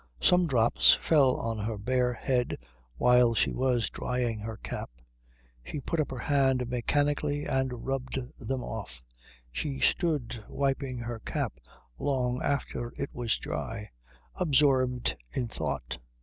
Some 0.19 0.47
drops 0.47 0.97
fell 1.07 1.35
on 1.35 1.59
her 1.59 1.77
bare 1.77 2.13
head 2.13 2.57
while 2.97 3.35
she 3.35 3.51
was 3.53 3.87
drying 3.91 4.39
her 4.39 4.57
cap. 4.57 4.89
She 5.63 5.79
put 5.79 5.99
up 5.99 6.09
her 6.09 6.17
hand 6.17 6.67
mechanically 6.71 7.45
and 7.45 7.85
rubbed 7.85 8.17
them 8.39 8.63
off. 8.63 9.03
She 9.51 9.79
stood 9.79 10.43
wiping 10.49 10.97
her 10.97 11.19
cap 11.19 11.53
long 11.99 12.41
after 12.41 12.91
it 12.97 13.13
was 13.13 13.37
dry, 13.37 13.91
absorbed 14.37 15.13
in 15.33 15.47
thought. 15.47 15.99